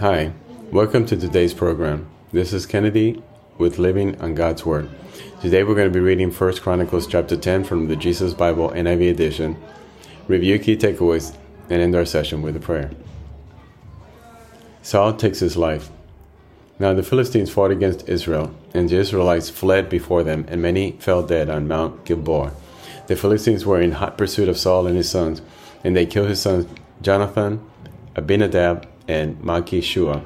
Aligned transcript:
Hi, 0.00 0.32
welcome 0.72 1.06
to 1.06 1.16
today's 1.16 1.54
program. 1.54 2.08
This 2.32 2.52
is 2.52 2.66
Kennedy 2.66 3.22
with 3.58 3.78
Living 3.78 4.20
on 4.20 4.34
God's 4.34 4.66
Word. 4.66 4.90
Today 5.40 5.62
we're 5.62 5.76
going 5.76 5.86
to 5.86 5.94
be 5.94 6.00
reading 6.00 6.32
1 6.32 6.56
Chronicles 6.56 7.06
chapter 7.06 7.36
10 7.36 7.62
from 7.62 7.86
the 7.86 7.94
Jesus 7.94 8.34
Bible 8.34 8.70
NIV 8.70 9.12
edition, 9.12 9.56
review 10.26 10.58
key 10.58 10.76
takeaways, 10.76 11.36
and 11.70 11.80
end 11.80 11.94
our 11.94 12.04
session 12.04 12.42
with 12.42 12.56
a 12.56 12.60
prayer. 12.60 12.90
Saul 14.82 15.14
takes 15.14 15.38
his 15.38 15.56
life. 15.56 15.90
Now 16.80 16.92
the 16.92 17.04
Philistines 17.04 17.52
fought 17.52 17.70
against 17.70 18.08
Israel, 18.08 18.52
and 18.74 18.88
the 18.88 18.96
Israelites 18.96 19.48
fled 19.48 19.88
before 19.88 20.24
them, 20.24 20.44
and 20.48 20.60
many 20.60 20.96
fell 20.98 21.22
dead 21.22 21.48
on 21.48 21.68
Mount 21.68 22.04
Gilboa. 22.04 22.52
The 23.06 23.14
Philistines 23.14 23.64
were 23.64 23.80
in 23.80 23.92
hot 23.92 24.18
pursuit 24.18 24.48
of 24.48 24.58
Saul 24.58 24.88
and 24.88 24.96
his 24.96 25.08
sons, 25.08 25.40
and 25.84 25.94
they 25.94 26.04
killed 26.04 26.30
his 26.30 26.42
sons 26.42 26.66
Jonathan, 27.00 27.64
Abinadab, 28.16 28.88
and 29.08 29.40
Malchishua. 29.42 30.22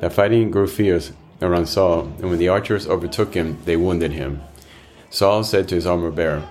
The 0.00 0.10
fighting 0.10 0.50
grew 0.50 0.66
fierce 0.66 1.12
around 1.40 1.66
Saul, 1.66 2.02
and 2.18 2.30
when 2.30 2.38
the 2.38 2.48
archers 2.48 2.86
overtook 2.86 3.34
him, 3.34 3.58
they 3.64 3.76
wounded 3.76 4.12
him. 4.12 4.42
Saul 5.10 5.44
said 5.44 5.68
to 5.68 5.74
his 5.74 5.86
armor 5.86 6.10
bearer, 6.10 6.42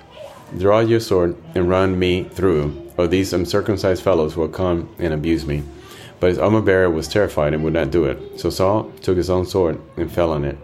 Draw 0.58 0.82
your 0.82 1.00
sword 1.00 1.36
and 1.56 1.70
run 1.70 1.98
me 1.98 2.26
through, 2.26 2.92
or 2.98 3.08
these 3.08 3.34
uncircumcised 3.34 4.04
fellows 4.04 4.36
will 4.36 4.50
come 4.50 4.90
and 5.00 5.14
abuse 5.14 5.46
me. 5.46 5.64
But 6.20 6.30
his 6.30 6.40
armor 6.40 6.62
bearer 6.62 6.90
was 6.90 7.08
terrified 7.08 7.54
and 7.54 7.64
would 7.64 7.74
not 7.74 7.90
do 7.90 8.06
it. 8.06 8.40
So 8.40 8.50
Saul 8.50 8.92
took 9.02 9.18
his 9.18 9.30
own 9.30 9.46
sword 9.46 9.82
and 9.98 10.12
fell 10.12 10.32
on 10.32 10.46
it. 10.46 10.58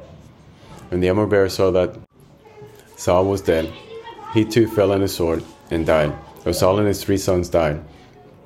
When 0.89 1.01
the 1.01 1.09
armor 1.09 1.25
bearer 1.25 1.49
saw 1.49 1.71
that 1.71 1.97
Saul 2.95 3.25
was 3.25 3.41
dead, 3.41 3.71
he 4.33 4.45
too 4.45 4.67
fell 4.67 4.91
on 4.91 5.01
his 5.01 5.15
sword 5.15 5.43
and 5.71 5.85
died. 5.85 6.13
So 6.43 6.51
Saul 6.51 6.79
and 6.79 6.87
his 6.87 7.03
three 7.03 7.17
sons 7.17 7.49
died, 7.49 7.83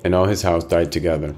and 0.04 0.14
all 0.14 0.26
his 0.26 0.42
house 0.42 0.64
died 0.64 0.90
together. 0.90 1.34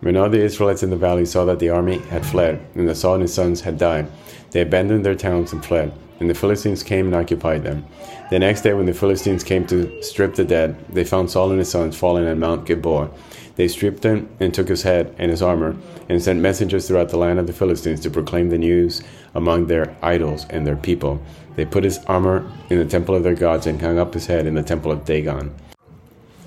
When 0.00 0.16
all 0.16 0.28
the 0.28 0.42
Israelites 0.42 0.82
in 0.82 0.90
the 0.90 0.96
valley 0.96 1.24
saw 1.24 1.44
that 1.46 1.58
the 1.58 1.70
army 1.70 1.98
had 2.10 2.24
fled, 2.24 2.60
and 2.74 2.86
that 2.88 2.96
Saul 2.96 3.14
and 3.14 3.22
his 3.22 3.32
sons 3.32 3.62
had 3.62 3.78
died, 3.78 4.06
they 4.50 4.60
abandoned 4.60 5.04
their 5.04 5.14
towns 5.14 5.52
and 5.52 5.64
fled, 5.64 5.92
and 6.20 6.28
the 6.28 6.34
Philistines 6.34 6.82
came 6.82 7.06
and 7.06 7.14
occupied 7.14 7.62
them. 7.62 7.84
The 8.30 8.38
next 8.38 8.60
day, 8.60 8.74
when 8.74 8.86
the 8.86 8.92
Philistines 8.92 9.42
came 9.42 9.66
to 9.68 10.02
strip 10.02 10.34
the 10.34 10.44
dead, 10.44 10.76
they 10.92 11.04
found 11.04 11.30
Saul 11.30 11.50
and 11.50 11.58
his 11.58 11.70
sons 11.70 11.96
fallen 11.96 12.26
on 12.26 12.38
Mount 12.38 12.66
Gilboa. 12.66 13.10
They 13.56 13.68
stripped 13.68 14.04
him 14.04 14.28
and 14.38 14.52
took 14.52 14.68
his 14.68 14.82
head 14.82 15.14
and 15.18 15.30
his 15.30 15.40
armor, 15.40 15.74
and 16.10 16.22
sent 16.22 16.40
messengers 16.40 16.86
throughout 16.86 17.08
the 17.08 17.16
land 17.16 17.38
of 17.38 17.46
the 17.46 17.54
Philistines 17.54 18.00
to 18.00 18.10
proclaim 18.10 18.50
the 18.50 18.58
news 18.58 19.02
among 19.34 19.66
their 19.66 19.96
idols 20.02 20.46
and 20.50 20.66
their 20.66 20.76
people. 20.76 21.22
They 21.54 21.64
put 21.64 21.84
his 21.84 22.04
armor 22.04 22.50
in 22.68 22.78
the 22.78 22.84
temple 22.84 23.14
of 23.14 23.22
their 23.22 23.34
gods 23.34 23.66
and 23.66 23.80
hung 23.80 23.98
up 23.98 24.12
his 24.12 24.26
head 24.26 24.46
in 24.46 24.54
the 24.54 24.62
temple 24.62 24.92
of 24.92 25.06
Dagon. 25.06 25.54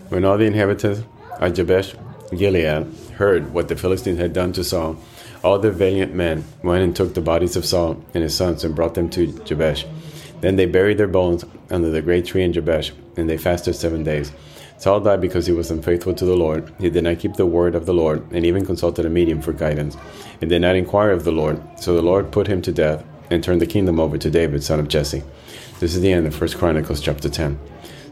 When 0.09 0.23
all 0.23 0.37
the 0.37 0.45
inhabitants 0.45 1.01
of 1.39 1.53
Jabesh 1.53 1.95
Gilead 2.35 2.87
heard 3.15 3.53
what 3.53 3.67
the 3.67 3.75
Philistines 3.75 4.19
had 4.19 4.33
done 4.33 4.53
to 4.53 4.63
Saul, 4.63 4.97
all 5.43 5.59
the 5.59 5.71
valiant 5.71 6.13
men 6.13 6.43
went 6.63 6.83
and 6.83 6.95
took 6.95 7.13
the 7.13 7.21
bodies 7.21 7.55
of 7.55 7.65
Saul 7.65 8.03
and 8.13 8.23
his 8.23 8.35
sons 8.35 8.63
and 8.63 8.75
brought 8.75 8.93
them 8.93 9.09
to 9.11 9.27
Jabesh. 9.43 9.85
Then 10.41 10.55
they 10.55 10.65
buried 10.65 10.97
their 10.97 11.07
bones 11.07 11.45
under 11.69 11.89
the 11.89 12.01
great 12.01 12.25
tree 12.25 12.43
in 12.43 12.53
Jabesh, 12.53 12.91
and 13.17 13.29
they 13.29 13.37
fasted 13.37 13.75
seven 13.75 14.03
days. 14.03 14.31
Saul 14.77 15.01
died 15.01 15.19
because 15.19 15.45
he 15.45 15.51
was 15.51 15.71
unfaithful 15.71 16.13
to 16.13 16.25
the 16.25 16.37
Lord. 16.37 16.73
He 16.79 16.89
did 16.89 17.03
not 17.03 17.19
keep 17.19 17.33
the 17.33 17.45
word 17.45 17.75
of 17.75 17.85
the 17.85 17.93
Lord, 17.93 18.31
and 18.31 18.45
even 18.45 18.65
consulted 18.65 19.05
a 19.05 19.09
medium 19.09 19.41
for 19.41 19.51
guidance, 19.51 19.97
and 20.39 20.49
did 20.49 20.61
not 20.61 20.77
inquire 20.77 21.11
of 21.11 21.25
the 21.25 21.33
Lord. 21.33 21.61
So 21.77 21.93
the 21.93 22.01
Lord 22.01 22.31
put 22.31 22.47
him 22.47 22.61
to 22.61 22.71
death, 22.71 23.03
and 23.29 23.43
turned 23.43 23.61
the 23.61 23.67
kingdom 23.67 23.99
over 23.99 24.17
to 24.17 24.29
David, 24.29 24.63
son 24.63 24.79
of 24.79 24.87
Jesse. 24.87 25.23
This 25.79 25.95
is 25.95 26.01
the 26.01 26.11
end 26.11 26.27
of 26.27 26.39
1 26.39 26.51
Chronicles 26.51 27.01
chapter 27.01 27.29
10. 27.29 27.59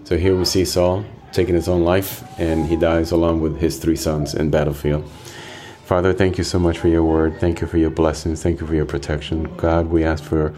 So 0.04 0.18
here 0.18 0.36
we 0.36 0.46
see 0.46 0.66
Saul 0.66 1.06
taking 1.32 1.56
his 1.56 1.68
own 1.68 1.84
life, 1.84 2.24
and 2.40 2.66
he 2.68 2.76
dies 2.76 3.12
along 3.12 3.42
with 3.42 3.60
his 3.60 3.78
three 3.78 3.96
sons 3.96 4.34
in 4.34 4.50
battlefield. 4.50 5.10
Father, 5.86 6.14
thank 6.14 6.38
you 6.38 6.44
so 6.44 6.60
much 6.60 6.78
for 6.78 6.90
your 6.90 7.04
word. 7.04 7.40
Thank 7.40 7.62
you 7.62 7.68
for 7.68 7.78
your 7.78 7.90
blessings. 7.90 8.44
Thank 8.44 8.60
you 8.60 8.68
for 8.68 8.76
your 8.76 8.86
protection. 8.86 9.56
God, 9.56 9.88
we 9.88 10.04
ask 10.04 10.24
for 10.24 10.54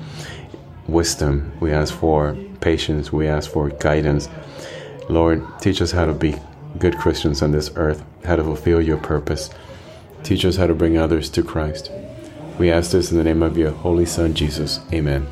wisdom. 0.88 1.52
We 1.60 1.72
ask 1.72 1.94
for 1.94 2.36
patience. 2.62 3.14
We 3.14 3.28
ask 3.28 3.52
for 3.52 3.70
guidance. 3.70 4.28
Lord, 5.08 5.46
teach 5.60 5.82
us 5.82 5.92
how 5.92 6.06
to 6.06 6.14
be 6.14 6.36
good 6.78 6.98
Christians 6.98 7.42
on 7.42 7.52
this 7.52 7.72
earth, 7.76 8.04
how 8.26 8.36
to 8.36 8.44
fulfill 8.44 8.82
your 8.82 8.98
purpose. 8.98 9.50
Teach 10.24 10.46
us 10.46 10.56
how 10.56 10.68
to 10.68 10.74
bring 10.74 10.98
others 10.98 11.30
to 11.32 11.44
Christ. 11.44 11.92
We 12.58 12.72
ask 12.72 12.92
this 12.92 13.12
in 13.12 13.18
the 13.18 13.24
name 13.24 13.42
of 13.42 13.58
your 13.58 13.72
Holy 13.72 14.06
Son, 14.06 14.34
Jesus. 14.34 14.80
Amen. 14.92 15.28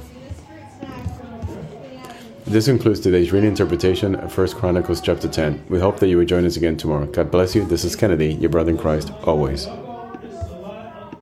This 2.47 2.67
concludes 2.67 3.01
today's 3.01 3.33
reading 3.33 3.49
interpretation 3.49 4.15
of 4.15 4.35
1 4.35 4.47
Chronicles 4.53 5.01
chapter 5.01 5.27
10. 5.27 5.65
We 5.67 5.81
hope 5.81 5.99
that 5.99 6.07
you 6.07 6.17
will 6.17 6.25
join 6.25 6.45
us 6.45 6.55
again 6.55 6.77
tomorrow. 6.77 7.05
God 7.05 7.29
bless 7.29 7.53
you. 7.53 7.65
This 7.65 7.83
is 7.83 7.97
Kennedy, 7.97 8.35
your 8.35 8.49
brother 8.49 8.71
in 8.71 8.77
Christ, 8.77 9.11
always. 9.25 9.67